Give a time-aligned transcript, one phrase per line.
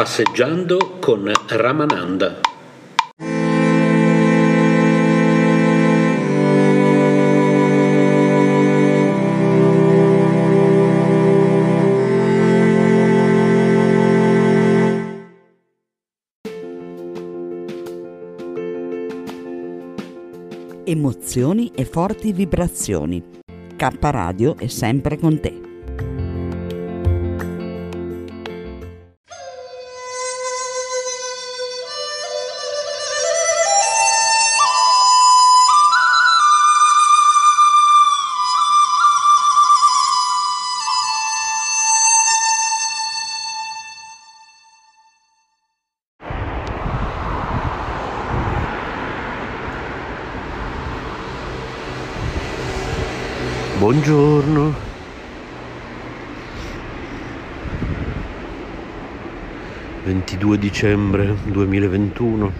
[0.00, 2.40] Passeggiando con Ramananda.
[20.82, 23.22] Emozioni e forti vibrazioni.
[23.76, 25.68] K Radio è sempre con te.
[54.00, 54.74] Buongiorno.
[60.04, 62.52] Ventidue dicembre 2021.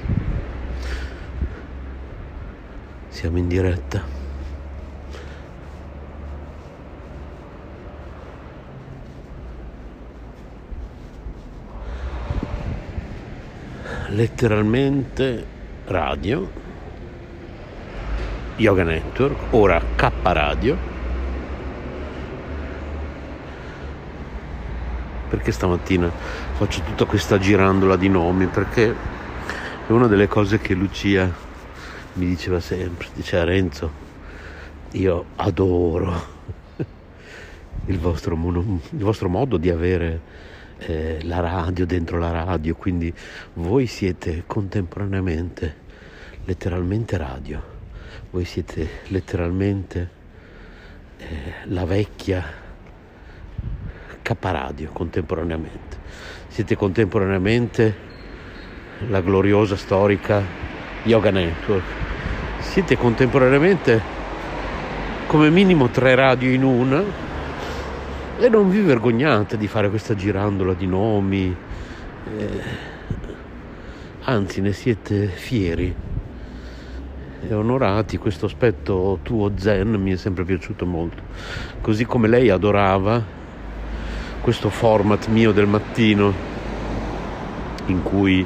[3.09, 4.03] Siamo in diretta.
[14.09, 15.47] Letteralmente
[15.87, 16.51] radio.
[18.57, 21.00] Yoga Network, ora K Radio
[25.31, 28.47] perché stamattina faccio tutta questa girandola di nomi?
[28.47, 28.95] Perché
[29.87, 31.33] è una delle cose che Lucia
[32.15, 33.93] mi diceva sempre, diceva Renzo,
[34.93, 36.39] io adoro
[37.87, 40.21] il vostro, il vostro modo di avere
[40.79, 43.15] eh, la radio dentro la radio, quindi
[43.55, 45.77] voi siete contemporaneamente
[46.45, 47.63] letteralmente radio,
[48.31, 50.11] voi siete letteralmente
[51.19, 51.27] eh,
[51.67, 52.69] la vecchia
[54.35, 55.99] K-Radio contemporaneamente.
[56.47, 58.09] Siete contemporaneamente
[59.09, 60.43] la gloriosa storica
[61.03, 61.85] Yoga Network.
[62.61, 64.19] Siete contemporaneamente
[65.27, 67.03] come minimo tre radio in una
[68.39, 71.55] e non vi vergognate di fare questa girandola di nomi,
[72.37, 72.63] eh,
[74.23, 75.95] anzi ne siete fieri
[77.43, 81.23] e onorati, questo aspetto tuo zen mi è sempre piaciuto molto,
[81.81, 83.39] così come lei adorava
[84.41, 86.33] questo format mio del mattino
[87.87, 88.45] in cui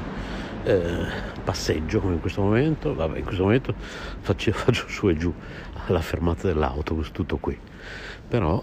[0.65, 1.06] eh,
[1.43, 3.75] passeggio come in questo momento, vabbè in questo momento
[4.21, 5.32] faccio, faccio su e giù
[5.87, 7.56] alla fermata dell'autobus, tutto qui.
[8.27, 8.62] Però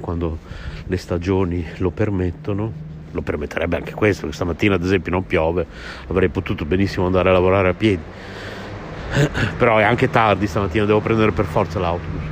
[0.00, 0.38] quando
[0.86, 2.72] le stagioni lo permettono,
[3.10, 5.66] lo permetterebbe anche questo, perché stamattina ad esempio non piove,
[6.08, 8.02] avrei potuto benissimo andare a lavorare a piedi.
[9.56, 12.22] Però è anche tardi stamattina, devo prendere per forza l'autobus.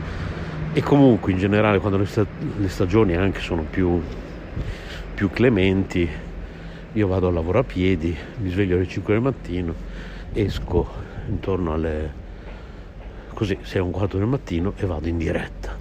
[0.73, 2.27] E comunque in generale quando le, sta-
[2.57, 4.03] le stagioni anche sono più
[5.15, 6.09] più clementi,
[6.93, 9.75] io vado a lavoro a piedi, mi sveglio alle 5 del mattino,
[10.33, 10.89] esco
[11.29, 12.23] intorno alle
[13.33, 15.77] così, 6 un quarto del mattino e vado in diretta.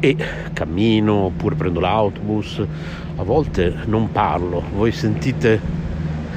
[0.00, 0.16] E
[0.52, 2.62] cammino oppure prendo l'autobus,
[3.16, 5.58] a volte non parlo, voi sentite,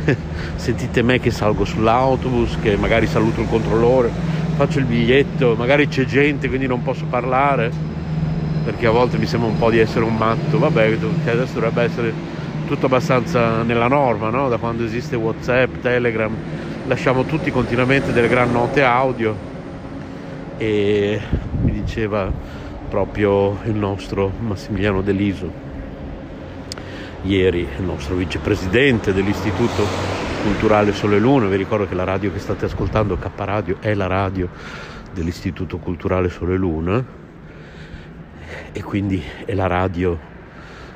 [0.55, 4.09] sentite me che salgo sull'autobus, che magari saluto il controllore,
[4.55, 7.91] faccio il biglietto, magari c'è gente quindi non posso parlare
[8.63, 11.83] perché a volte mi sembra un po' di essere un matto, vabbè, che adesso dovrebbe
[11.83, 12.13] essere
[12.67, 14.47] tutto abbastanza nella norma, no?
[14.47, 16.33] da quando esiste Whatsapp, Telegram,
[16.85, 19.49] lasciamo tutti continuamente delle gran note audio.
[20.57, 21.19] E
[21.63, 22.31] mi diceva
[22.87, 25.51] proprio il nostro Massimiliano Deliso,
[27.23, 29.85] ieri il nostro vicepresidente dell'istituto
[30.43, 34.07] Culturale Sole Luna, vi ricordo che la radio che state ascoltando, K Radio, è la
[34.07, 34.49] radio
[35.13, 37.20] dell'Istituto Culturale Sole Luna
[38.73, 40.17] e quindi è la radio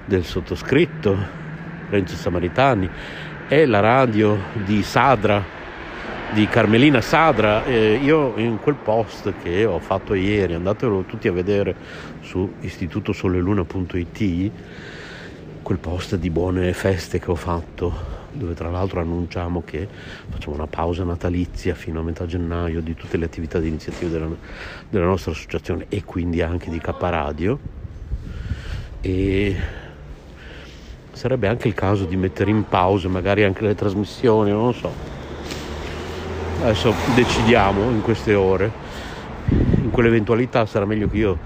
[0.05, 1.43] del sottoscritto
[1.89, 2.89] Renzo Samaritani,
[3.47, 5.43] è la radio di Sadra,
[6.31, 7.65] di Carmelina Sadra.
[7.65, 11.75] Eh, io in quel post che ho fatto ieri, andatelo tutti a vedere
[12.21, 14.51] su istitutosoleluna.it,
[15.61, 19.87] quel post di buone feste che ho fatto dove tra l'altro annunciamo che
[20.29, 24.27] facciamo una pausa natalizia fino a metà gennaio di tutte le attività di iniziativa della,
[24.89, 27.59] della nostra associazione e quindi anche di K Radio
[29.01, 29.55] e
[31.11, 34.91] sarebbe anche il caso di mettere in pausa magari anche le trasmissioni, non lo so.
[36.61, 38.71] Adesso decidiamo in queste ore.
[39.49, 41.37] In quell'eventualità sarà meglio che io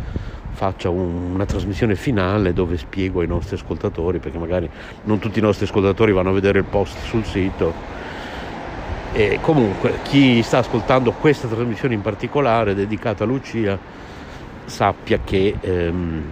[0.60, 4.70] faccia un, una trasmissione finale dove spiego ai nostri ascoltatori, perché magari
[5.06, 7.74] non tutti i nostri ascoltatori vanno a vedere il post sul sito.
[9.14, 13.80] E comunque chi sta ascoltando questa trasmissione in particolare dedicata a Lucia
[14.66, 16.24] sappia che ehm,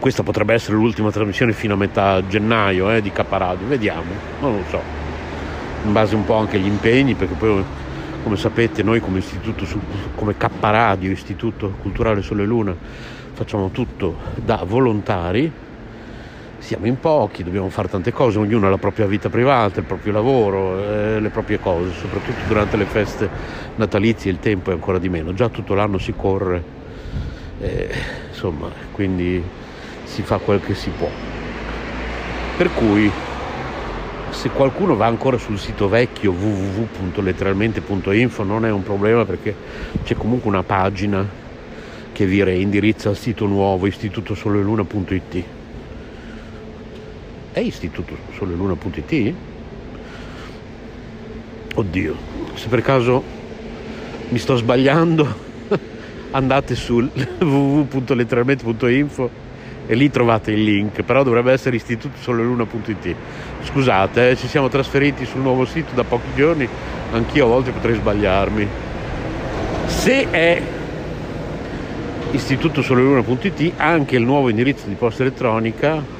[0.00, 4.10] questa potrebbe essere l'ultima trasmissione fino a metà gennaio eh, di Caparadio, vediamo,
[4.40, 4.82] non lo so,
[5.84, 7.64] in base un po' anche agli impegni, perché poi
[8.26, 9.64] come sapete noi come istituto,
[10.16, 12.74] come K Radio, Istituto Culturale Sole Luna,
[13.32, 15.48] facciamo tutto da volontari,
[16.58, 20.12] siamo in pochi, dobbiamo fare tante cose, ognuno ha la propria vita privata, il proprio
[20.12, 23.30] lavoro, eh, le proprie cose, soprattutto durante le feste
[23.76, 26.64] natalizie il tempo è ancora di meno, già tutto l'anno si corre,
[27.60, 27.94] eh,
[28.30, 29.40] insomma, quindi
[30.02, 31.08] si fa quel che si può.
[32.56, 33.08] Per cui
[34.36, 39.54] se qualcuno va ancora sul sito vecchio www.letteralmente.info non è un problema perché
[40.04, 41.26] c'è comunque una pagina
[42.12, 45.44] che vi reindirizza al sito nuovo istitutosoleluna.it
[47.50, 49.34] è istitutosoleluna.it?
[51.74, 52.16] Oddio,
[52.52, 53.22] se per caso
[54.28, 55.26] mi sto sbagliando
[56.32, 57.10] andate sul
[57.40, 59.45] www.letteralmente.info
[59.86, 63.14] e lì trovate il link, però dovrebbe essere istitutosoleluna.it.
[63.62, 66.68] Scusate, eh, ci siamo trasferiti sul nuovo sito da pochi giorni,
[67.12, 68.68] anch'io a volte potrei sbagliarmi.
[69.86, 70.62] Se è
[72.30, 76.14] istitutosoleluna.it, anche il nuovo indirizzo di posta elettronica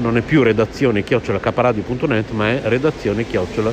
[0.00, 3.72] non è più redazione chiocciolacaparadio.net, ma è redazione chiocciola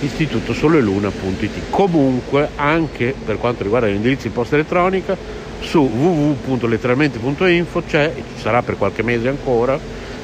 [0.00, 1.70] istitutosoleluna.it.
[1.70, 5.16] Comunque, anche per quanto riguarda l'indirizzo di posta elettronica,
[5.60, 9.78] su www.letteralmente.info c'è e ci sarà per qualche mese ancora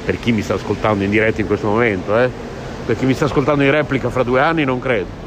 [0.05, 2.29] per chi mi sta ascoltando in diretta in questo momento eh?
[2.85, 5.23] per chi mi sta ascoltando in replica fra due anni non credo.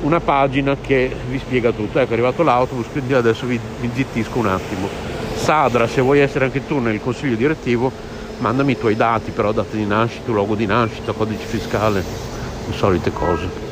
[0.00, 2.00] Una pagina che vi spiega tutto.
[2.00, 4.88] Ecco è arrivato l'autobus quindi adesso vi, vi zittisco un attimo.
[5.36, 7.90] Sadra se vuoi essere anche tu nel consiglio direttivo
[8.38, 12.02] mandami i tuoi dati però data di nascita, luogo di nascita, codice fiscale
[12.66, 13.71] le solite cose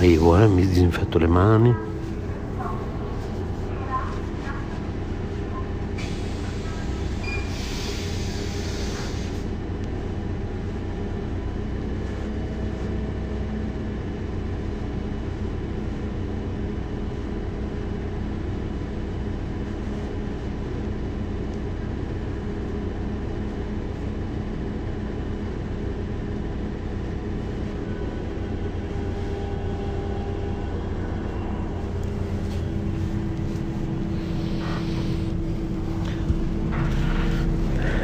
[0.00, 1.88] arrivo, eh, mi disinfetto le mani.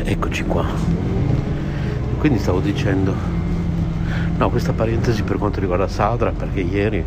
[0.08, 0.64] Eccoci qua.
[2.18, 3.12] Quindi stavo dicendo,
[4.36, 7.04] no, questa parentesi per quanto riguarda Sadra, perché ieri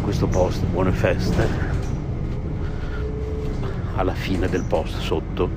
[0.00, 1.46] questo post buone feste
[3.94, 5.48] alla fine del post sotto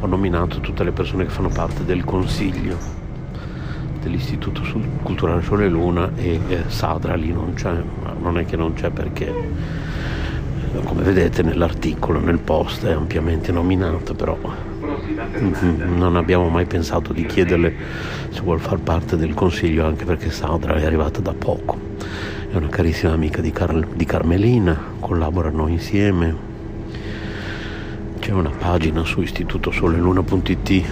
[0.00, 2.78] ho nominato tutte le persone che fanno parte del consiglio
[4.00, 4.62] dell'istituto
[5.02, 8.72] culturale Sole e Luna e eh, Sadra lì non c'è ma non è che non
[8.72, 14.38] c'è perché eh, come vedete nell'articolo nel post è ampiamente nominato però
[15.38, 17.74] non abbiamo mai pensato di chiederle
[18.30, 21.86] se vuole far parte del consiglio anche perché Sadra è arrivata da poco
[22.56, 26.34] è una carissima amica di, Car- di Carmelina, collaborano insieme.
[28.18, 30.84] C'è una pagina su istitutosoleluna.it,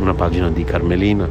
[0.00, 1.28] una pagina di Carmelina,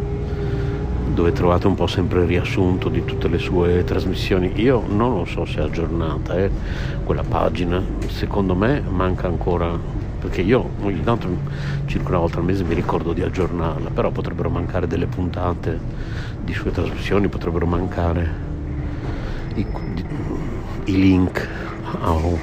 [1.13, 4.53] dove trovate un po' sempre il riassunto di tutte le sue trasmissioni.
[4.61, 6.49] Io non lo so se è aggiornata, eh,
[7.03, 9.77] quella pagina, secondo me manca ancora
[10.21, 11.27] perché io ogni tanto
[11.87, 15.79] circa una volta al mese mi ricordo di aggiornarla, però potrebbero mancare delle puntate
[16.43, 18.29] di sue trasmissioni, potrebbero mancare
[19.55, 19.65] i,
[20.85, 21.47] i link
[22.03, 22.37] oh,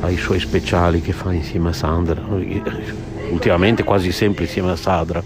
[0.00, 2.22] ai suoi speciali che fa insieme a Sandra,
[3.30, 5.22] ultimamente quasi sempre insieme a Sadra.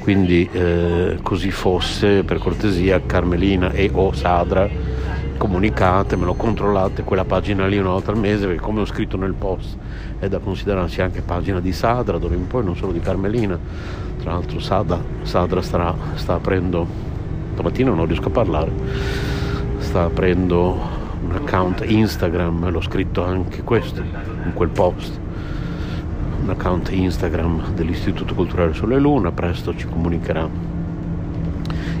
[0.00, 4.68] Quindi eh, così fosse, per cortesia, Carmelina e o Sadra,
[5.36, 9.76] comunicatemelo, controllate quella pagina lì una volta al mese, perché come ho scritto nel post
[10.18, 13.58] è da considerarsi anche pagina di Sadra, dove in poi non solo di Carmelina.
[14.20, 16.86] Tra l'altro Sadra, Sadra starà, sta aprendo,
[17.52, 18.70] stamattina non riesco a parlare,
[19.78, 25.18] sta aprendo un account Instagram, l'ho scritto anche questo in quel post,
[26.42, 30.76] un account Instagram dell'Istituto Culturale Sole Luna, presto ci comunicherà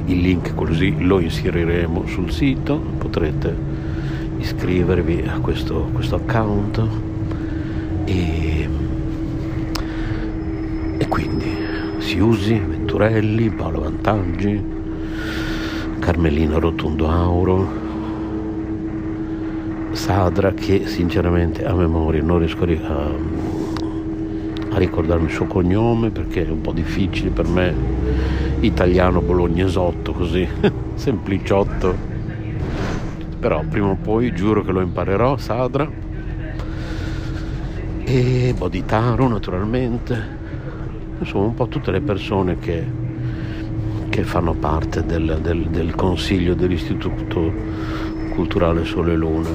[0.06, 3.54] il link così lo inseriremo sul sito, potrete
[4.38, 7.07] iscrivervi a questo, questo account
[8.08, 8.68] e,
[10.96, 11.56] e quindi
[11.98, 14.64] Siusi, Venturelli, Paolo Vantaggi,
[15.98, 17.86] Carmelina Rotondo Auro,
[19.92, 23.10] Sadra che sinceramente a memoria non riesco a,
[24.70, 27.74] a ricordarmi il suo cognome perché è un po' difficile per me,
[28.60, 30.48] italiano bolognesotto così,
[30.94, 31.94] sempliciotto,
[33.38, 36.07] però prima o poi giuro che lo imparerò, Sadra,
[38.10, 40.36] e Boditaro naturalmente,
[41.18, 43.06] insomma un po' tutte le persone che
[44.18, 47.52] che fanno parte del, del, del consiglio dell'Istituto
[48.34, 49.48] Culturale Sole e Luna.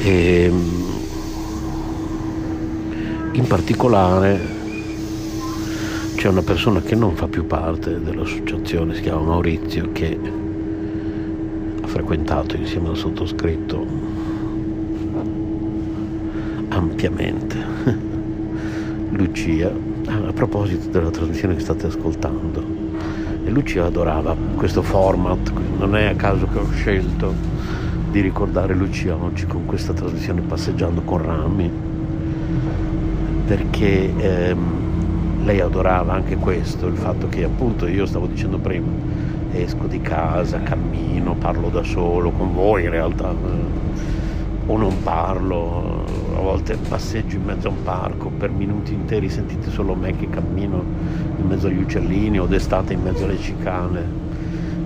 [0.00, 0.52] E,
[3.30, 4.40] in particolare
[6.16, 10.18] c'è una persona che non fa più parte dell'associazione, si chiama Maurizio, che
[11.82, 14.01] ha frequentato insieme al sottoscritto
[17.06, 17.56] ampiamente
[19.10, 19.72] Lucia
[20.06, 22.64] a proposito della trasmissione che state ascoltando
[23.44, 27.34] e Lucia adorava questo format non è a caso che ho scelto
[28.10, 31.70] di ricordare Lucia oggi con questa trasmissione passeggiando con Rami
[33.46, 38.90] perché ehm, lei adorava anche questo il fatto che appunto io stavo dicendo prima
[39.52, 43.34] esco di casa cammino parlo da solo con voi in realtà
[44.66, 45.91] o non parlo
[46.42, 50.82] volte passeggio in mezzo a un parco per minuti interi sentite solo me che cammino
[51.38, 54.22] in mezzo agli uccellini o d'estate in mezzo alle cicane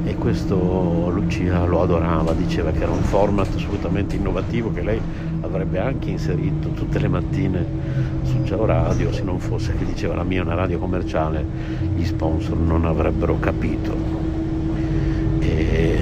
[0.06, 5.00] e questo Lucia lo adorava, diceva che era un format assolutamente innovativo che lei
[5.40, 7.66] avrebbe anche inserito tutte le mattine
[8.22, 11.44] su Ciao Radio, se non fosse che diceva la mia è una radio commerciale,
[11.96, 13.96] gli sponsor non avrebbero capito.
[15.40, 15.98] E...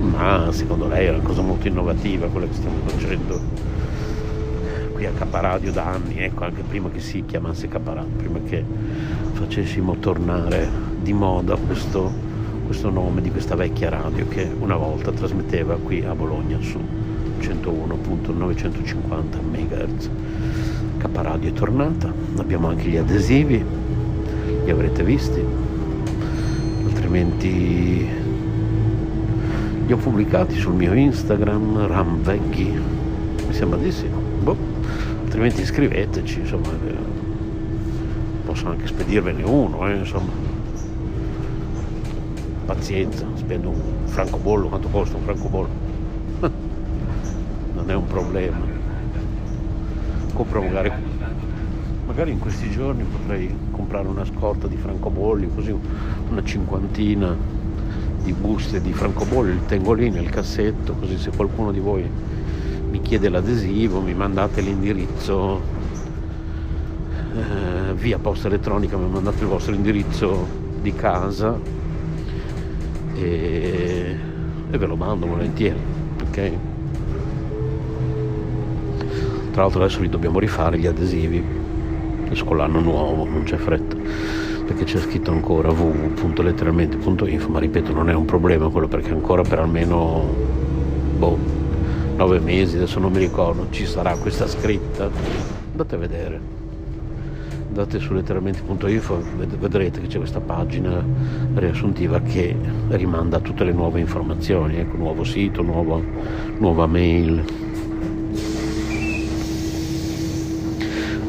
[0.00, 3.38] Ma secondo lei era una cosa molto innovativa quella che stiamo facendo
[4.94, 8.62] qui a Caparadio da anni, ecco, anche prima che si chiamasse Caparadio, prima che
[9.32, 10.68] facessimo tornare
[11.02, 12.12] di moda questo,
[12.64, 16.78] questo nome di questa vecchia radio che una volta trasmetteva qui a Bologna su
[17.40, 20.10] 101.950 MHz.
[20.98, 23.64] Caparadio è tornata, abbiamo anche gli adesivi,
[24.64, 25.44] li avrete visti,
[26.84, 28.08] altrimenti
[29.86, 32.93] li ho pubblicati sul mio Instagram, Ramveghi,
[33.46, 34.06] mi sembra di sì.
[34.06, 34.74] Boh
[35.34, 36.94] altrimenti scriveteci, insomma, eh,
[38.44, 40.30] posso anche spedirvene uno, eh, insomma.
[42.66, 45.68] Pazienza, spendo un francobollo, quanto costa un francobollo?
[47.74, 48.60] non è un problema.
[50.34, 50.92] Compro magari,
[52.06, 55.76] magari in questi giorni potrei comprare una scorta di francobolli, così
[56.30, 57.36] una cinquantina
[58.22, 62.08] di buste di francobolli, li tengo lì nel cassetto, così se qualcuno di voi
[63.14, 65.60] chiede l'adesivo, mi mandate l'indirizzo
[67.36, 70.46] eh, via posta elettronica, mi mandate il vostro indirizzo
[70.80, 71.56] di casa
[73.14, 74.18] e
[74.74, 75.78] e ve lo mando volentieri,
[76.26, 76.52] ok?
[79.52, 81.40] Tra l'altro adesso li dobbiamo rifare gli adesivi,
[82.24, 83.94] adesso con l'anno nuovo, non c'è fretta,
[84.66, 89.60] perché c'è scritto ancora www.letteralmente.info, ma ripeto non è un problema quello perché ancora per
[89.60, 90.34] almeno
[91.16, 91.38] boh,
[92.16, 95.10] nove mesi, adesso non mi ricordo, ci sarà questa scritta,
[95.72, 96.62] andate a vedere
[97.74, 99.20] andate su letteralmente.info
[99.58, 101.04] vedrete che c'è questa pagina
[101.54, 102.54] riassuntiva che
[102.90, 106.00] rimanda tutte le nuove informazioni, ecco, nuovo sito, nuova,
[106.58, 107.42] nuova mail.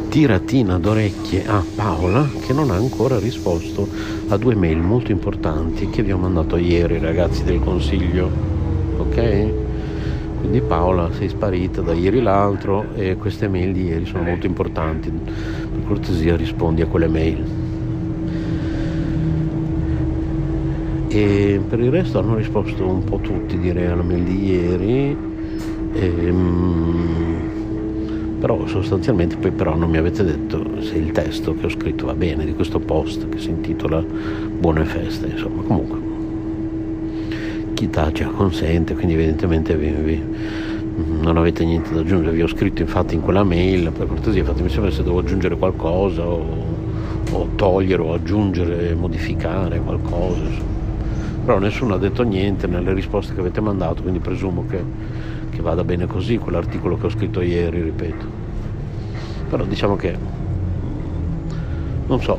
[0.10, 3.88] Tiratina d'orecchie a Paola che non ha ancora risposto
[4.27, 8.30] a due mail molto importanti che vi ho mandato ieri ragazzi del consiglio,
[8.98, 9.64] ok?
[10.45, 15.09] Quindi Paola sei sparita da ieri l'altro e queste mail di ieri sono molto importanti.
[15.09, 17.43] Per cortesia rispondi a quelle mail.
[21.07, 25.17] E per il resto hanno risposto un po' tutti direi alla mail di ieri.
[25.93, 27.39] E, um,
[28.39, 32.13] però sostanzialmente poi però non mi avete detto se il testo che ho scritto va
[32.13, 34.03] bene di questo post che si intitola
[34.59, 36.04] Buone feste, insomma comunque
[37.75, 40.24] chi tace consente, quindi evidentemente vi, vi,
[41.20, 42.34] non avete niente da aggiungere.
[42.34, 46.25] Vi ho scritto infatti in quella mail, per cortesia fatemi sapere se devo aggiungere qualcosa
[46.25, 46.65] o,
[47.32, 50.74] o togliere o aggiungere, modificare qualcosa.
[51.44, 54.82] Però nessuno ha detto niente nelle risposte che avete mandato, quindi presumo che,
[55.50, 58.25] che vada bene così, quell'articolo che ho scritto ieri, ripeto.
[59.50, 60.17] Però diciamo che
[62.08, 62.38] non so,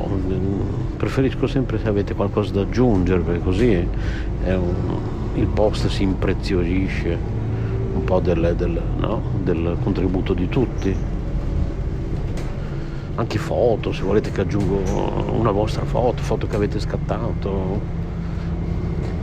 [0.97, 3.87] preferisco sempre se avete qualcosa da aggiungere, perché così
[4.43, 4.73] è un,
[5.37, 7.17] il post si impreziosisce
[7.93, 9.21] un po' del, del, no?
[9.43, 10.95] del contributo di tutti.
[13.15, 14.81] Anche foto, se volete che aggiungo
[15.31, 17.79] una vostra foto, foto che avete scattato,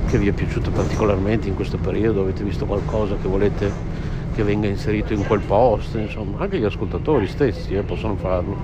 [0.06, 4.02] che vi è piaciuta particolarmente in questo periodo, avete visto qualcosa che volete
[4.34, 8.56] che venga inserito in quel post, insomma, anche gli ascoltatori stessi eh, possono farlo.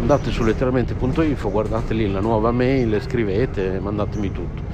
[0.00, 4.65] Andate su letteralmente.info, guardate lì la nuova mail, scrivete, mandatemi tutto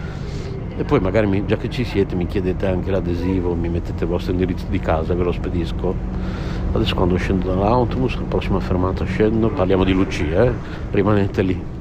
[0.76, 4.10] e poi magari mi, già che ci siete mi chiedete anche l'adesivo, mi mettete il
[4.10, 5.94] vostro indirizzo di casa, ve lo spedisco.
[6.72, 10.52] Adesso quando scendo dall'autobus, la prossima fermata scendo, parliamo di Lucia, eh?
[10.90, 11.71] rimanete lì.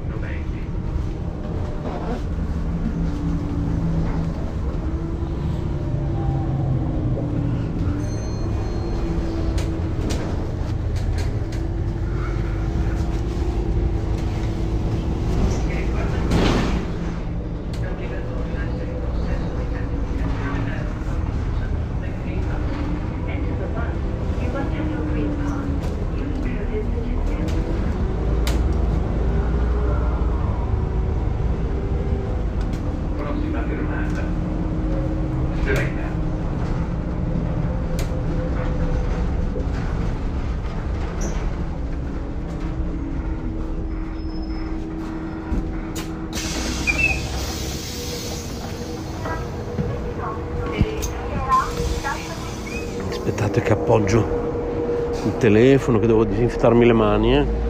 [55.38, 57.62] Telefono che devo disinfettarmi le mani eh.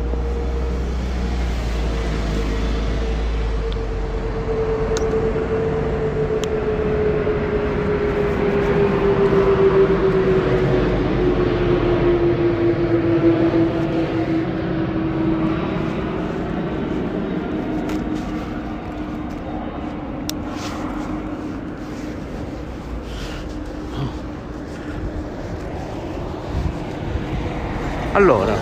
[28.15, 28.55] Allora,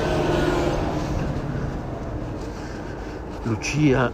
[3.42, 4.10] Lucia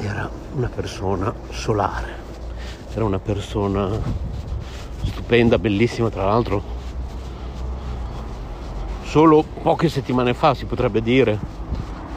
[0.00, 2.14] era una persona solare,
[2.92, 3.88] era una persona
[5.04, 6.80] stupenda, bellissima, tra l'altro.
[9.04, 11.60] Solo poche settimane fa si potrebbe dire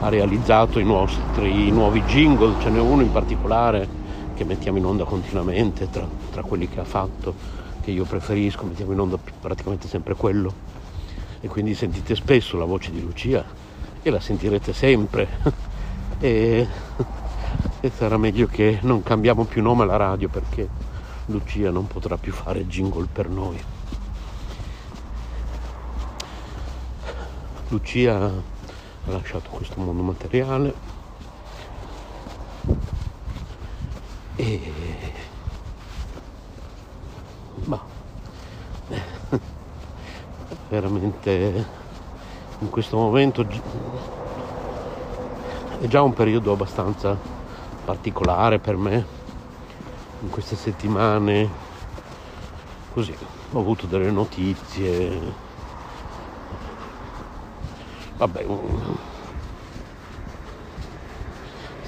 [0.02, 3.88] ha realizzato i nostri nuovi jingle, ce n'è uno in particolare
[4.36, 7.34] che mettiamo in onda continuamente tra, tra quelli che ha fatto,
[7.82, 10.74] che io preferisco, mettiamo in onda praticamente sempre quello.
[11.40, 13.44] E quindi sentite spesso la voce di Lucia
[14.02, 15.64] e la sentirete sempre.
[16.18, 16.66] E,
[17.86, 20.68] e sarà meglio che non cambiamo più nome alla radio perché
[21.28, 23.64] Lucia non potrà più fare jingle per noi.
[27.68, 28.32] Lucia ha
[29.12, 30.74] lasciato questo mondo materiale
[34.36, 34.74] e
[37.66, 37.80] ma
[40.70, 41.66] veramente
[42.60, 43.46] in questo momento
[45.82, 47.35] è già un periodo abbastanza
[47.86, 49.06] particolare per me
[50.22, 51.48] in queste settimane.
[52.94, 53.16] Così
[53.52, 55.44] ho avuto delle notizie.
[58.18, 58.46] Vabbè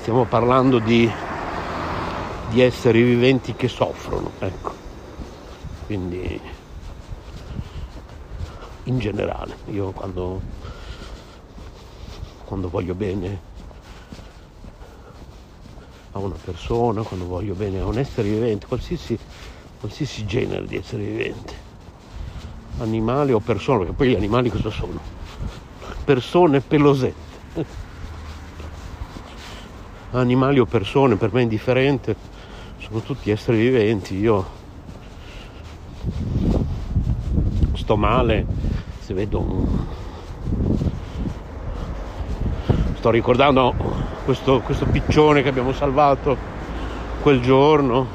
[0.08, 1.12] stiamo parlando di,
[2.50, 4.72] di esseri viventi che soffrono ecco.
[5.86, 6.40] Quindi
[8.84, 10.40] in generale io quando
[12.46, 13.47] quando voglio bene
[16.18, 19.18] a una persona quando voglio bene a un essere vivente qualsiasi
[19.80, 21.54] qualsiasi genere di essere vivente,
[22.80, 25.00] animale o persona, perché poi gli animali cosa sono?
[26.04, 27.86] Persone pelosette.
[30.12, 32.16] Animali o persone per me è indifferente,
[32.80, 34.56] sono tutti esseri viventi, io
[37.74, 38.46] sto male
[39.00, 39.86] se vedo un...
[42.96, 46.36] sto ricordando questo, questo piccione che abbiamo salvato
[47.22, 48.06] quel giorno.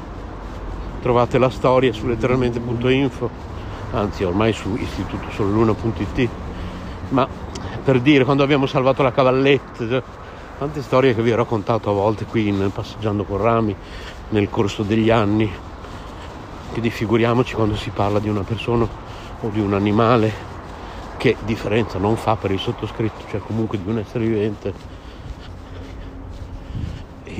[1.01, 3.51] Trovate la storia su letteralmente.info
[3.93, 6.29] anzi ormai su istitutosoleluna.it
[7.09, 7.27] ma
[7.83, 10.01] per dire quando abbiamo salvato la cavalletta
[10.57, 13.75] tante storie che vi ho raccontato a volte qui in Passeggiando con Rami
[14.29, 15.51] nel corso degli anni
[16.71, 18.87] quindi figuriamoci quando si parla di una persona
[19.41, 20.31] o di un animale
[21.17, 25.01] che differenza non fa per il sottoscritto cioè comunque di un essere vivente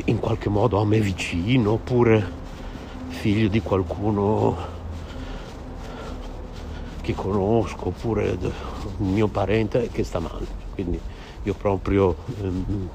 [0.06, 2.42] in qualche modo a me vicino oppure
[3.08, 4.56] figlio di qualcuno
[7.02, 8.38] che conosco oppure
[8.98, 10.46] un mio parente che sta male.
[10.74, 11.00] Quindi
[11.44, 12.90] io proprio ehm,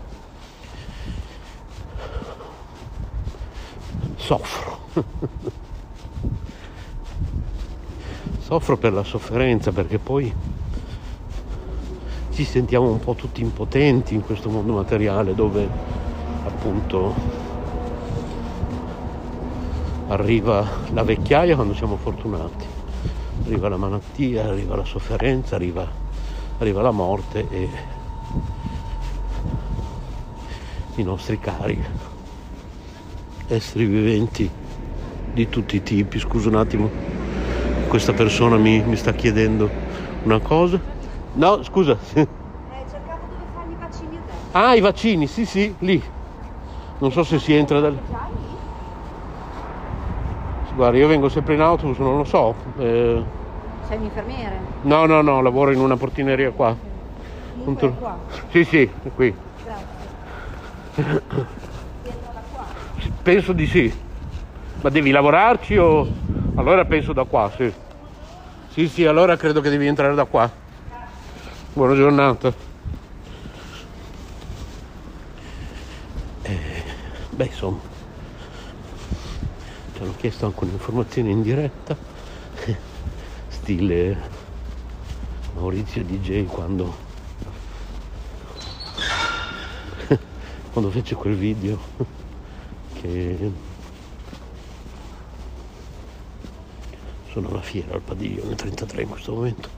[4.16, 4.78] soffro.
[8.40, 10.32] soffro per la sofferenza perché poi
[12.32, 15.68] ci sentiamo un po' tutti impotenti in questo mondo materiale dove
[16.48, 17.14] appunto
[20.08, 22.64] arriva la vecchiaia quando siamo fortunati,
[23.44, 25.86] arriva la malattia, arriva la sofferenza, arriva,
[26.58, 27.68] arriva la morte e
[30.96, 31.80] i nostri cari
[33.48, 34.50] esseri viventi
[35.32, 36.18] di tutti i tipi.
[36.18, 36.90] Scusa un attimo,
[37.88, 39.70] questa persona mi, mi sta chiedendo
[40.24, 40.80] una cosa.
[41.34, 41.96] No, scusa.
[42.70, 44.48] Eh, cercavo dove fanno i vaccini adesso.
[44.52, 46.02] Ah, i vaccini, sì, sì, lì.
[46.98, 47.96] Non so se si entra dal...
[50.74, 52.54] Guarda, io vengo sempre in autobus, non lo so.
[52.78, 53.22] Eh,
[53.86, 54.60] Sei un infermiere?
[54.82, 56.76] no, no, no, lavoro in una portineria qua.
[57.58, 58.16] Comunque è qua.
[58.50, 59.34] Sì, sì, è qui.
[59.64, 61.22] Grazie.
[62.52, 62.64] Qua.
[63.22, 63.92] Penso di sì.
[64.80, 66.06] Ma devi lavorarci o...
[66.54, 67.72] Allora penso da qua, sì.
[68.70, 70.48] Sì, sì, allora credo che devi entrare da qua.
[71.72, 72.52] Buona giornata.
[76.42, 76.82] Eh,
[77.38, 77.78] beh, insomma.
[79.94, 81.96] Ci hanno chiesto anche un'informazione in diretta.
[83.46, 84.16] Stile
[85.54, 87.06] Maurizio DJ quando...
[90.72, 91.78] quando fece quel video
[92.94, 93.52] che
[97.30, 99.68] sono alla fiera al padiglione 33 in questo momento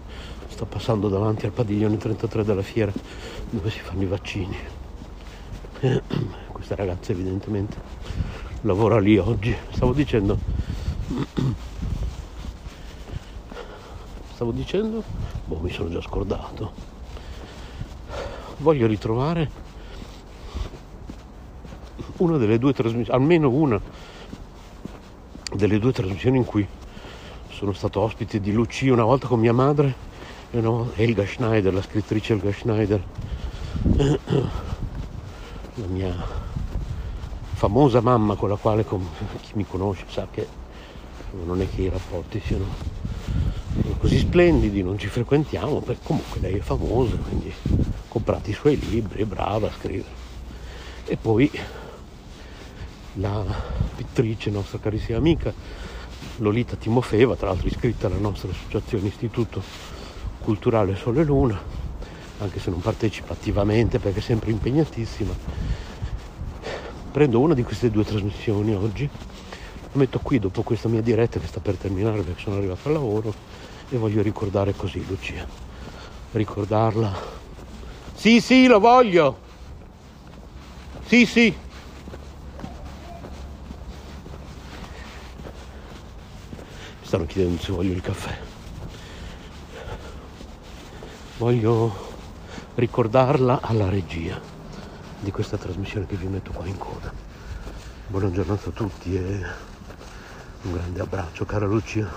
[0.49, 2.93] sto passando davanti al padiglione 33 della fiera
[3.51, 4.57] dove si fanno i vaccini
[6.53, 7.77] questa ragazza evidentemente
[8.63, 9.57] lavora lì oggi.
[9.71, 10.37] Stavo dicendo
[14.35, 15.03] stavo dicendo
[15.47, 16.73] boh mi sono già scordato.
[18.59, 19.51] Voglio ritrovare
[22.19, 23.81] una delle due trasmissioni almeno una
[25.55, 26.67] delle due trasmissioni in cui
[27.49, 29.95] sono stato ospite di Lucia una volta con mia madre
[30.51, 30.59] e
[30.97, 33.03] Elga Schneider, la scrittrice Elga Schneider,
[35.81, 36.15] la mia
[37.55, 39.07] famosa mamma con la quale com-
[39.41, 40.47] chi mi conosce sa che
[41.45, 42.65] non è che i rapporti siano
[43.99, 47.53] così splendidi, non ci frequentiamo, perché comunque lei è famosa, quindi
[48.09, 50.19] comprate i suoi libri, è brava a scrivere.
[51.05, 51.51] E poi
[53.15, 53.45] la
[53.97, 55.53] pittrice, nostra carissima amica,
[56.39, 59.63] Lolita Timofeva, tra l'altro iscritta alla nostra associazione Istituto
[60.41, 61.61] Culturale Sole Luna,
[62.41, 65.33] anche se non partecipa attivamente perché è sempre impegnatissima.
[67.13, 71.47] Prendo una di queste due trasmissioni oggi, la metto qui dopo questa mia diretta che
[71.47, 73.35] sta per terminare perché sono arrivato al lavoro
[73.89, 75.47] e voglio ricordare così Lucia.
[76.33, 77.39] Ricordarla.
[78.15, 79.49] Sì, sì, lo voglio.
[81.07, 81.55] Sì, sì.
[87.01, 88.39] Mi stanno chiedendo se voglio il caffè.
[91.39, 92.10] Voglio
[92.81, 94.41] ricordarla alla regia
[95.19, 97.13] di questa trasmissione che vi metto qua in coda.
[98.07, 99.45] Buona giornata a tutti e
[100.63, 102.09] un grande abbraccio cara Lucia.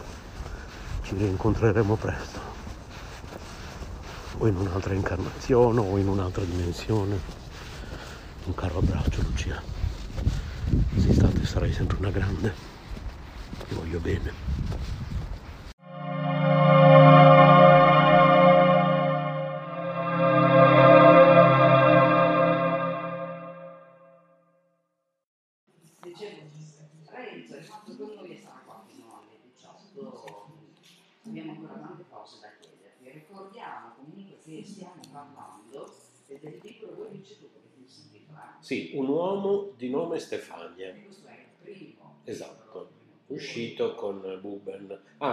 [1.02, 2.40] ci rincontreremo presto,
[4.38, 7.20] o in un'altra incarnazione o in un'altra dimensione.
[8.46, 9.62] Un caro abbraccio Lucia,
[10.98, 12.54] sei stata e sarai sempre una grande,
[13.68, 14.53] ti voglio bene.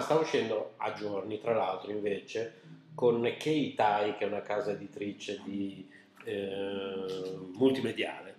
[0.01, 2.61] Sta uscendo a giorni, tra l'altro, invece,
[2.95, 5.89] con Keitai, che è una casa editrice di
[6.25, 8.37] eh, multimediale.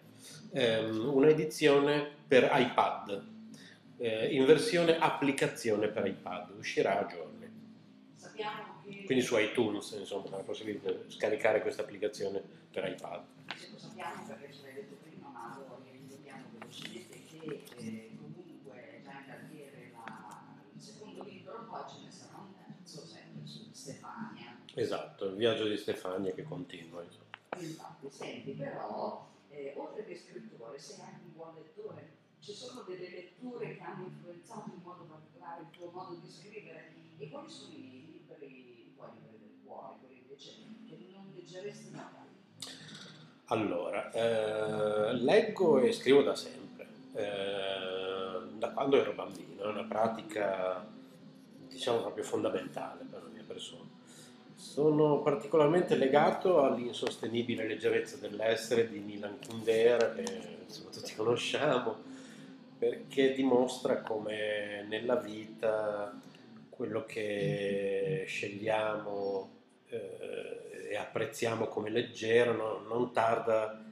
[0.54, 3.24] Ehm, una edizione per iPad,
[3.98, 7.50] eh, in versione applicazione per iPad, uscirà a giorni.
[8.36, 13.22] Che, Quindi su iTunes, insomma, la possibilità di scaricare questa applicazione per iPad.
[13.72, 18.10] lo sappiamo perché ce l'hai detto prima, ma lo ricordiamo velocemente che
[24.74, 27.04] Esatto, il viaggio di Stefania che continua.
[27.58, 32.20] Infatti, senti, però, eh, oltre che scrittore, sei anche un buon lettore.
[32.40, 36.94] Ci sono delle letture che hanno influenzato in modo particolare il tuo modo di scrivere.
[37.18, 40.52] E quali sono i libri, i tuoi libri del cuore, quelli invece
[40.88, 42.20] che non leggeresti mai?
[43.46, 50.88] Allora, eh, leggo e scrivo da sempre, eh, da quando ero bambino, è una pratica
[51.68, 53.91] diciamo proprio fondamentale per la mia persona.
[54.62, 60.24] Sono particolarmente legato all'insostenibile leggerezza dell'essere di Milan Kundera, che
[60.64, 61.96] insomma, tutti conosciamo,
[62.78, 66.14] perché dimostra come nella vita
[66.70, 69.50] quello che scegliamo
[69.90, 73.84] eh, e apprezziamo come leggero no- non tarda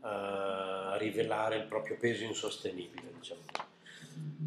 [0.00, 3.12] a rivelare il proprio peso insostenibile.
[3.16, 3.40] Diciamo.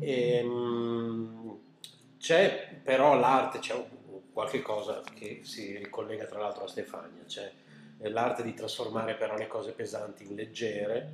[0.01, 1.57] Ehm,
[2.19, 3.97] c'è però l'arte, c'è un-
[4.39, 7.52] qualche cosa che si ricollega tra l'altro a Stefania, c'è
[7.99, 11.12] eh, l'arte di trasformare però le cose pesanti in leggere.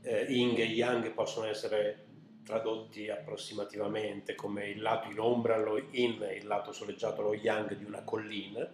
[0.00, 2.06] Eh, Ying e Yang possono essere
[2.42, 7.74] tradotti approssimativamente come il lato in ombra, lo yin, e il lato soleggiato, lo yang
[7.76, 8.66] di una collina.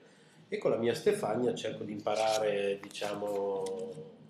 [0.46, 3.64] E con la mia Stefania cerco di imparare, diciamo,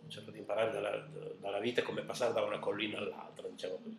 [0.09, 1.07] cerco di imparare dalla,
[1.39, 3.99] dalla vita come passare da una collina all'altra, diciamo così.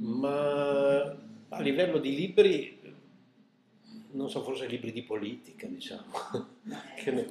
[0.00, 1.22] Ma
[1.56, 2.73] a livello di libri,
[4.14, 6.04] non so, forse libri di politica, diciamo,
[7.06, 7.28] ne-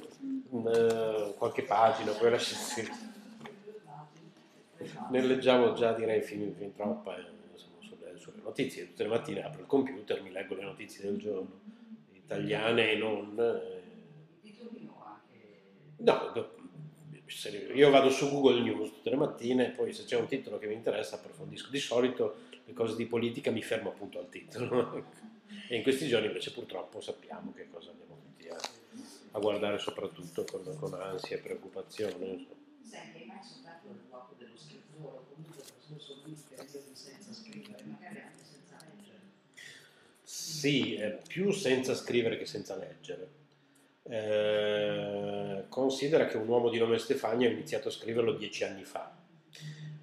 [0.50, 3.12] un, qualche pagina, poi lascia stare.
[5.10, 8.86] Ne leggiamo già direi fin, fin troppa eh, insomma, sulle, sulle notizie.
[8.88, 11.60] Tutte le mattine apro il computer, mi leggo le notizie del giorno,
[12.12, 13.36] italiane e non.
[13.38, 13.82] eh.
[15.98, 16.32] No,
[17.74, 20.74] io vado su Google News tutte le mattine, poi se c'è un titolo che mi
[20.74, 21.70] interessa approfondisco.
[21.70, 25.04] Di solito le cose di politica mi fermo appunto al titolo.
[25.68, 28.58] E in questi giorni invece purtroppo sappiamo che cosa andiamo tutti a,
[29.32, 32.46] a guardare soprattutto con, con ansia e preoccupazione.
[32.82, 37.82] Senti, hai mai sofferto il vuoto dello scrittore o comunque trascorso lunghi periodi senza scrivere,
[37.84, 39.20] magari anche senza leggere?
[40.22, 43.42] Sì, eh, più senza scrivere che senza leggere.
[44.06, 49.16] Eh, considera che un uomo di nome Stefania ho iniziato a scriverlo dieci anni fa.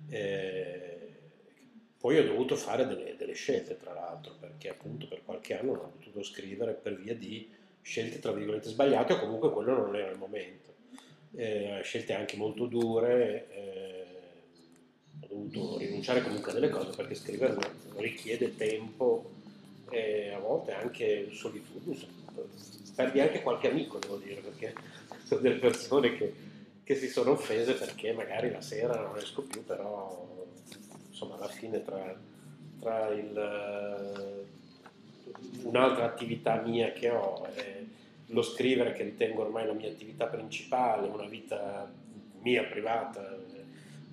[0.10, 0.91] Eh,
[2.02, 5.86] poi ho dovuto fare delle, delle scelte, tra l'altro, perché appunto per qualche anno non
[5.86, 7.48] ho potuto scrivere per via di
[7.80, 10.74] scelte, tra virgolette, sbagliate, o comunque quello non era il momento.
[11.36, 14.06] Eh, scelte anche molto dure, eh,
[15.22, 17.56] ho dovuto rinunciare comunque a delle cose perché scrivere
[17.98, 19.30] richiede tempo
[19.92, 22.00] e a volte anche solitudine.
[22.96, 24.74] Perdi anche qualche amico, devo dire, perché
[25.24, 26.34] sono delle persone che,
[26.84, 30.41] che si sono offese perché magari la sera non esco più, però
[31.22, 32.20] insomma alla fine tra,
[32.80, 34.46] tra il, eh,
[35.68, 37.88] un'altra attività mia che ho e
[38.28, 41.92] lo scrivere che ritengo ormai la mia attività principale, una vita
[42.40, 43.38] mia privata,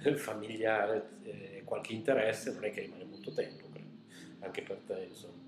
[0.02, 3.88] eh, familiare e qualche interesse, non è che rimane molto tempo, credo,
[4.40, 5.46] anche per te insomma.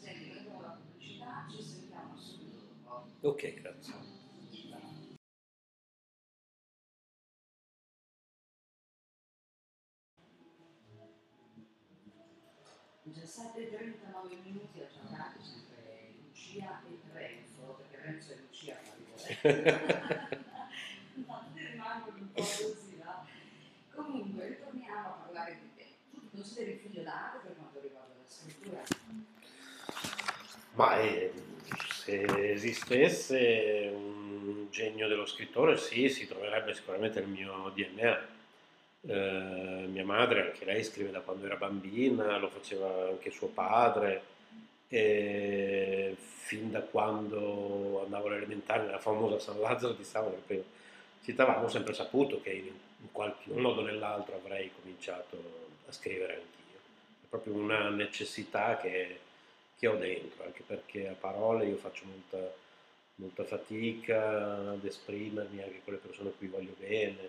[0.00, 3.28] Senti, abbiamo la pubblicità, ci sentiamo subito dopo.
[3.28, 4.13] Ok, grazie.
[13.06, 18.80] 17.39 minuti ha giocato sempre Lucia e Renzo, perché Renzo e Lucia
[21.26, 23.26] ma rimangono un po' così, no?
[23.94, 25.86] Comunque, ritorniamo a parlare di te.
[26.10, 28.82] Tu ti consideri figlio d'arte per quanto riguarda la scrittura?
[30.72, 31.32] Ma eh,
[31.90, 38.33] se esistesse un genio dello scrittore, sì, si troverebbe sicuramente nel mio DNA.
[39.06, 44.22] Eh, mia madre, anche lei scrive da quando era bambina, lo faceva anche suo padre,
[44.88, 50.64] e fin da quando andavo all'elementare nella famosa San Lazzaro di Savona, che
[51.22, 52.72] citavamo, ho sempre saputo che in,
[53.12, 55.36] qualche modo o nell'altro avrei cominciato
[55.86, 56.78] a scrivere anch'io.
[57.22, 59.18] È proprio una necessità che,
[59.78, 62.50] che ho dentro, anche perché a parole io faccio molta,
[63.16, 67.28] molta fatica ad esprimermi anche con le persone a cui voglio bene,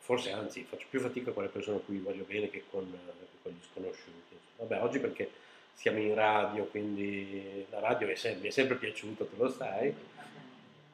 [0.00, 3.38] forse anzi faccio più fatica con le persone a cui voglio bene che con, che
[3.42, 4.36] con gli sconosciuti.
[4.56, 5.30] Vabbè, oggi perché
[5.74, 9.94] siamo in radio, quindi la radio è sempre, mi è sempre piaciuta, tu lo sai.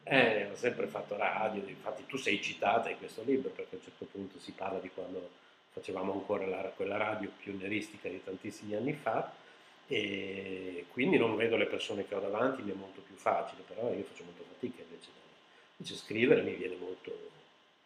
[0.04, 3.84] Eh, ho sempre fatto radio, infatti tu sei citata in questo libro perché a un
[3.84, 5.30] certo punto si parla di quando
[5.70, 9.32] facevamo ancora la, quella radio pionieristica di tantissimi anni fa
[9.88, 13.92] e quindi non vedo le persone che ho davanti, mi è molto più facile, però
[13.92, 15.10] io faccio molto fatica invece,
[15.76, 17.30] invece scrivere mi viene molto,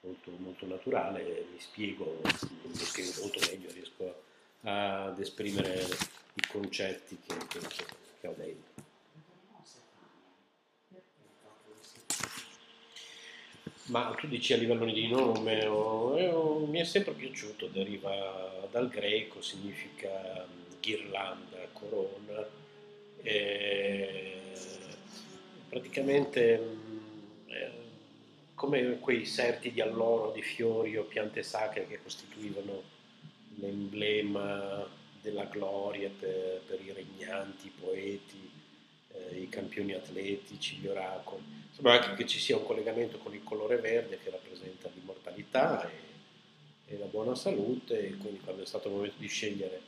[0.01, 4.23] molto, molto naturale, mi spiego, mi scrivo molto meglio, riesco
[4.63, 5.87] ad esprimere
[6.35, 7.61] i concetti che, che,
[8.21, 8.69] che ho dentro.
[13.87, 18.89] Ma tu dici a livello di nome, o, o, mi è sempre piaciuto, deriva dal
[18.89, 20.47] greco, significa
[20.81, 22.47] ghirlanda, corona,
[23.23, 24.41] e
[25.69, 26.90] praticamente
[28.61, 32.83] come quei serti di alloro, di fiori o piante sacre che costituivano
[33.55, 34.87] l'emblema
[35.23, 38.51] della gloria per, per i regnanti, i poeti,
[39.13, 41.43] eh, i campioni atletici, gli oracoli.
[41.71, 46.95] Sembra anche che ci sia un collegamento con il colore verde che rappresenta l'immortalità e,
[46.95, 49.81] e la buona salute, e quindi quando è stato il momento di scegliere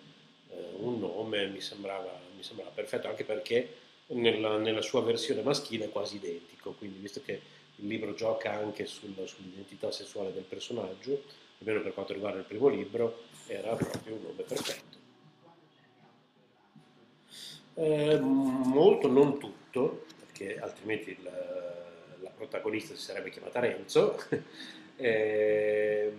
[0.49, 5.85] eh, un nome mi sembrava, mi sembrava, perfetto, anche perché nella, nella, sua versione maschile
[5.85, 11.23] è quasi identico, quindi visto che il libro gioca anche sul, sull'identità sessuale del personaggio,
[11.59, 15.01] almeno per quanto riguarda il primo libro, era proprio un nome perfetto.
[17.75, 21.31] Eh, molto, non tutto, perché altrimenti la,
[22.21, 24.17] la protagonista si sarebbe chiamata Renzo.
[24.97, 26.13] eh,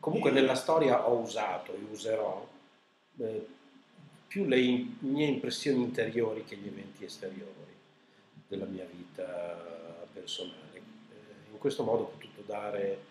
[0.00, 2.48] comunque nella storia ho usato e userò
[3.18, 3.46] eh,
[4.26, 7.60] più le in, mie impressioni interiori che gli eventi esteriori
[8.48, 9.81] della mia vita
[10.22, 10.76] personale.
[10.76, 13.10] Eh, in questo modo ho potuto dare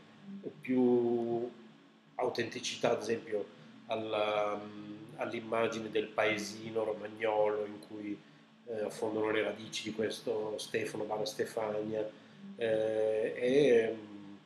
[0.61, 1.49] più
[2.15, 3.45] autenticità, ad esempio,
[3.87, 4.59] alla,
[5.17, 8.17] all'immagine del paesino romagnolo in cui
[8.65, 12.07] eh, affondano le radici di questo Stefano Bala Stefania
[12.55, 14.37] eh, e mh,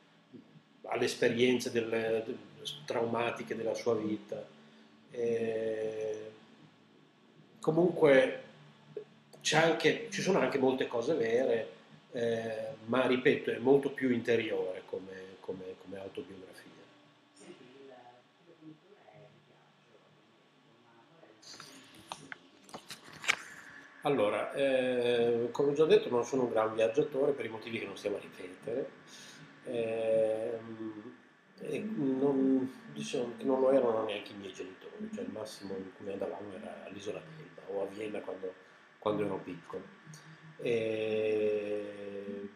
[0.88, 2.36] alle esperienze delle, de,
[2.84, 4.44] traumatiche della sua vita.
[5.12, 6.30] E,
[7.60, 8.42] comunque
[9.52, 11.74] anche, ci sono anche molte cose vere,
[12.16, 16.64] eh, ma ripeto, è molto più interiore come, come, come autobiografia.
[24.00, 27.86] Allora, eh, come ho già detto, non sono un gran viaggiatore per i motivi che
[27.86, 28.90] non stiamo a ripetere.
[29.64, 30.58] Eh,
[31.82, 36.10] non, diciamo che non lo erano neanche i miei genitori, cioè il massimo in cui
[36.10, 38.54] andavamo era all'isola d'Elba o a Vienna quando,
[38.98, 39.82] quando ero piccolo.
[40.58, 42.48] E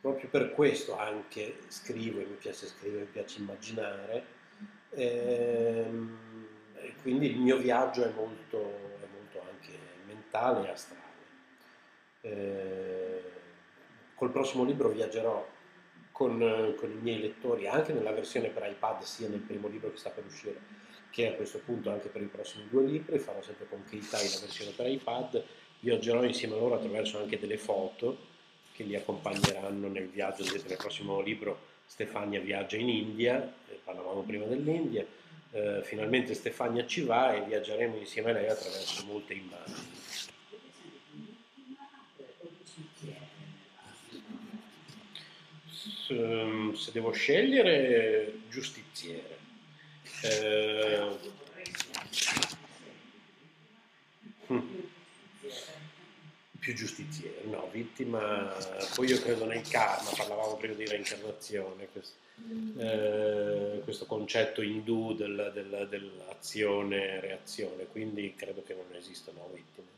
[0.00, 4.24] proprio per questo anche scrivo e mi piace scrivere, mi piace immaginare.
[4.90, 5.86] E,
[6.74, 8.88] e quindi il mio viaggio è molto
[10.28, 11.06] mentale e astrale.
[12.20, 13.22] Eh,
[14.14, 15.46] col prossimo libro viaggerò
[16.12, 19.98] con, con, i miei lettori anche nella versione per iPad, sia nel primo libro che
[19.98, 20.60] sta per uscire,
[21.10, 23.18] che a questo punto anche per i prossimi due libri.
[23.18, 25.44] Farò sempre con Keitai la versione per iPad.
[25.80, 28.26] Viaggerò insieme a loro attraverso anche delle foto
[28.72, 30.42] che li accompagneranno nel viaggio.
[30.42, 35.04] Ad esempio, nel prossimo libro Stefania viaggia in India, eh, parlavamo prima dell'India.
[35.50, 39.96] Eh, finalmente Stefania ci va e viaggeremo insieme a lei attraverso molte immagini.
[46.10, 49.38] Ehm, se devo scegliere, giustiziere.
[50.22, 51.06] Eh,
[54.46, 54.96] hm.
[56.58, 58.52] Più giustiziere, no, vittima,
[58.94, 62.16] poi io credo nel karma, parlavamo prima di reincarnazione, questo,
[62.78, 69.96] eh, questo concetto indù del, del, dell'azione-reazione, quindi credo che non esistano vittime.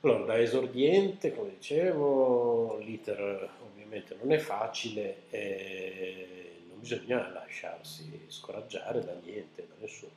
[0.00, 9.02] Allora, da esordiente, come dicevo, l'iter ovviamente non è facile e non bisogna lasciarsi scoraggiare
[9.02, 10.12] da niente, da nessuno.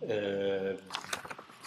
[0.00, 0.78] Eh,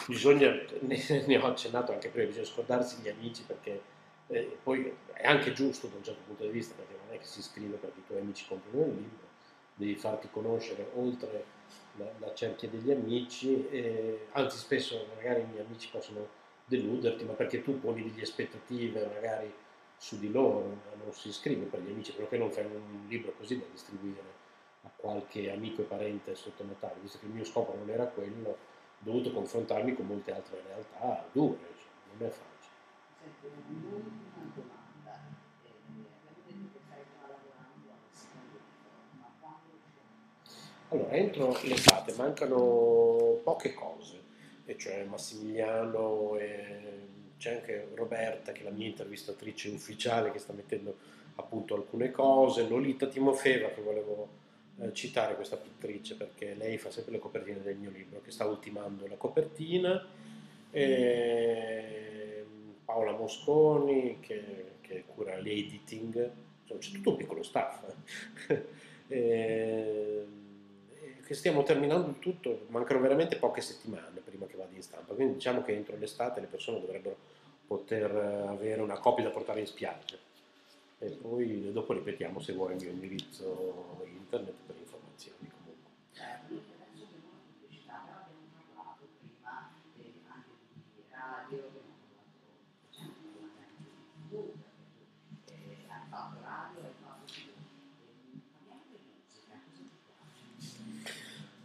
[0.07, 3.81] bisogna, ne, ne ho accennato anche prima, bisogna scordarsi gli amici perché
[4.27, 7.25] eh, poi è anche giusto da un certo punto di vista, perché non è che
[7.25, 9.27] si scrive perché i tuoi amici comprano un libro,
[9.75, 11.45] devi farti conoscere oltre
[11.97, 16.27] la, la cerchia degli amici, eh, anzi spesso magari i miei amici possono
[16.65, 19.51] deluderti, ma perché tu poni delle aspettative magari
[19.99, 20.61] su di loro,
[21.03, 24.21] non si scrive per gli amici, perché non fai un libro così da distribuire
[24.83, 28.49] a qualche amico e parente sotto Natale, visto che il mio scopo non era quello,
[28.49, 28.57] ho
[28.99, 32.77] dovuto confrontarmi con molte altre realtà dure, insomma, non è facile.
[33.25, 33.47] Eh?
[40.91, 44.23] Allora, entro l'estate mancano poche cose,
[44.65, 47.07] e cioè Massimiliano, e
[47.39, 50.97] c'è anche Roberta che è la mia intervistatrice ufficiale che sta mettendo
[51.35, 54.27] a punto alcune cose, Lolita Timofeva che volevo
[54.81, 58.45] eh, citare questa pittrice perché lei fa sempre le copertine del mio libro, che sta
[58.45, 60.05] ultimando la copertina,
[60.71, 62.45] e
[62.83, 66.31] Paola Mosconi che, che cura l'editing,
[66.61, 67.83] insomma c'è tutto un piccolo staff.
[68.49, 68.65] eh.
[69.11, 70.25] E-
[71.29, 75.61] che stiamo terminando tutto, mancano veramente poche settimane prima che vada in stampa, quindi diciamo
[75.61, 77.15] che entro l'estate le persone dovrebbero
[77.67, 80.17] poter eh, avere una copia da portare in spiaggia.
[80.97, 85.48] E poi dopo ripetiamo se vuoi il mio indirizzo internet per informazioni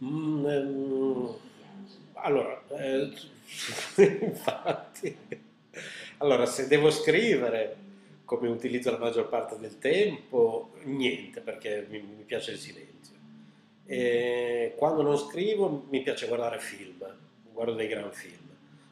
[0.05, 1.99] Mm, ti piace?
[2.13, 3.11] allora, eh,
[4.25, 5.17] infatti,
[6.17, 7.75] allora se devo scrivere
[8.25, 13.15] come utilizzo la maggior parte del tempo, niente, perché mi, mi piace il silenzio.
[13.85, 17.05] E quando non scrivo mi piace guardare film,
[17.53, 18.43] guardo dei gran film.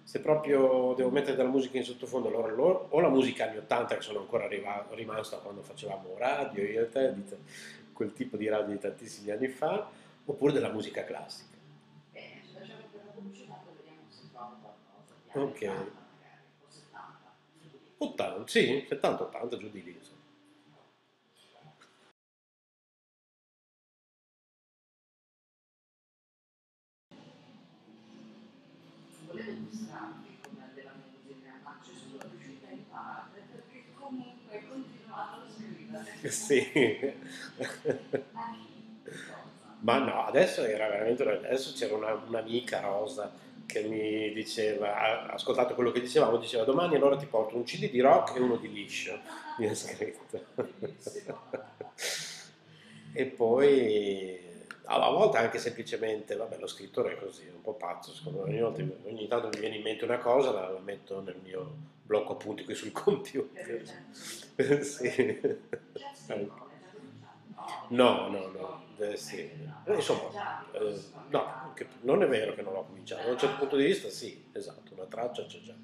[0.03, 3.95] Se proprio devo mettere della musica in sottofondo, allora, allora- o la musica anni 80
[3.95, 7.13] che sono ancora rimasta quando facevamo radio, io e te-
[7.93, 9.89] quel tipo di radio di tantissimi anni fa,
[10.25, 11.57] oppure della musica classica.
[12.11, 15.61] Bene, ci lasciamo per la pubblicità, poi vediamo se trovo qualcosa di anni Ok.
[15.63, 17.35] 80 magari, o 70.
[17.97, 19.91] 80, sì, 70-80 giù di lì.
[19.95, 20.21] insomma.
[29.27, 35.41] Volevo mostrarvi come della musica, ma ci sono riuscita in parte perché comunque ho continuato
[35.41, 36.29] a scrivere.
[36.29, 37.13] Sì.
[39.83, 43.31] Ma no, adesso era veramente adesso c'era una- un'amica Rosa
[43.65, 47.89] che mi diceva, ha ascoltato quello che dicevamo, diceva domani allora ti porto un CD
[47.89, 49.19] di rock e uno di liscio,
[49.59, 50.45] mi ha scritto.
[53.11, 54.39] e poi
[54.85, 58.49] a volte anche semplicemente, vabbè lo scrittore è così, è un po' pazzo, secondo me,
[58.51, 61.75] ogni, volta- ogni tanto mi viene in mente una cosa, la, la metto nel mio
[62.03, 63.81] blocco appunti qui sul computer.
[64.83, 65.59] sì.
[67.89, 69.39] No, no, no, eh, sì.
[69.39, 70.99] Eh, insomma, eh,
[71.29, 74.45] no, non è vero che non l'ho cominciato, da un certo punto di vista sì,
[74.51, 75.75] esatto, una traccia c'è già.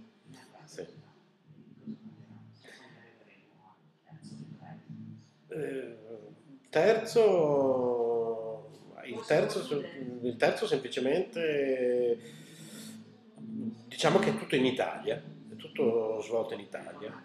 [0.65, 0.85] Sì.
[5.49, 5.97] Eh,
[6.69, 8.69] terzo,
[9.05, 9.83] il terzo,
[10.21, 12.19] il terzo semplicemente,
[13.87, 15.21] diciamo che è tutto in Italia,
[15.51, 17.23] è tutto svolto in Italia.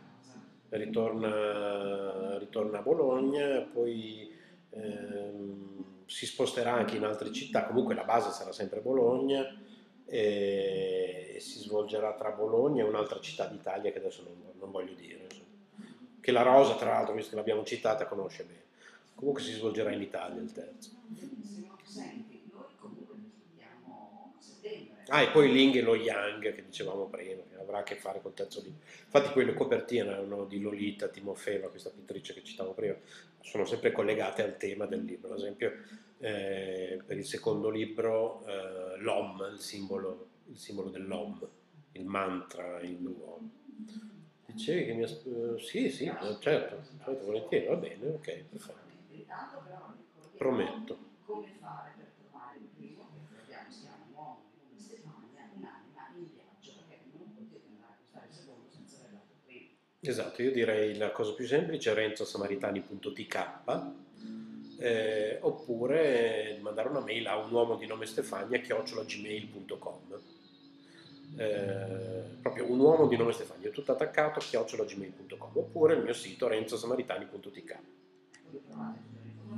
[0.70, 4.33] Ritorna, ritorna a Bologna, poi
[4.74, 9.58] ehm, si sposterà anche in altre città, comunque la base sarà sempre Bologna
[10.06, 15.24] e si svolgerà tra Bologna e un'altra città d'Italia che adesso non, non voglio dire,
[15.24, 15.46] insomma.
[16.20, 18.62] che la Rosa tra l'altro, visto che l'abbiamo citata, conosce bene.
[19.14, 20.90] Comunque si svolgerà in Italia il terzo.
[21.84, 24.93] Senti, noi comunque ci vediamo a settembre.
[25.08, 28.20] Ah, e poi Ling e lo Yang che dicevamo prima, che avrà a che fare
[28.22, 28.80] col terzo libro.
[29.04, 32.96] Infatti quelle copertine erano di Lolita Timofeva, questa pittrice che citavo prima,
[33.40, 35.32] sono sempre collegate al tema del libro.
[35.32, 35.72] Ad esempio,
[36.18, 41.46] eh, per il secondo libro, eh, l'Om, il simbolo, il simbolo dell'Om,
[41.92, 43.50] il mantra hindu.
[44.46, 45.02] Dicevi che mi...
[45.02, 48.82] eh, sì, sì, eh, certo, certo, volentieri, va bene, ok, perfetto.
[50.36, 50.98] Prometto.
[51.24, 56.28] come fare per trovare il primo, che ricordiamo si chiama Uomo come Stefania, un'anima in
[56.34, 59.70] viaggio, perché non potete andare a acquistare il secondo senza aver dato il primo.
[60.06, 63.48] Esatto, io direi la cosa più semplice è renzosamaritani.tk
[64.78, 70.18] eh, oppure mandare una mail a un uomo di nome Stefania chiocciolagmail.com
[71.36, 77.78] eh, proprio un uomo di nome Stefania, tutto attaccato, chiocciolagmail.com oppure il mio sito renzosamaritani.tk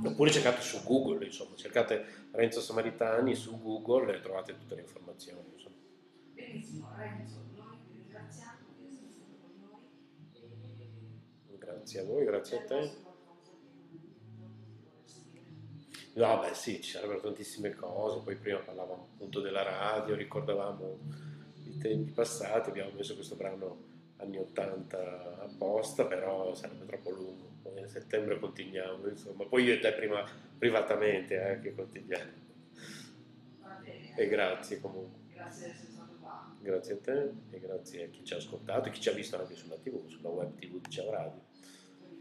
[0.03, 5.41] oppure cercate su Google, insomma, cercate Renzo Samaritani su Google e trovate tutte le informazioni.
[5.53, 5.75] Insomma.
[6.33, 9.81] Benissimo, Renzo, noi ti ringraziamo di essere stato con noi.
[11.59, 12.91] e- Grazie a voi, grazie a te.
[16.15, 20.99] No, beh sì, ci sarebbero tantissime cose, poi prima parlavamo appunto della radio, ricordavamo
[21.63, 23.85] i tempi passati, abbiamo messo questo brano
[24.17, 29.79] anni 80 apposta, però sarebbe troppo lungo, poi a settembre continuiamo, insomma, poi io e
[29.79, 30.25] te prima
[30.57, 32.31] privatamente eh, che continuiamo.
[34.13, 35.73] E grazie comunque, Grazie
[36.59, 39.39] grazie a te e grazie a chi ci ha ascoltato e chi ci ha visto
[39.39, 41.46] anche sulla tv, sulla web tv di Ciao Radio.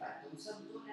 [0.07, 0.93] Perfetto, un salutone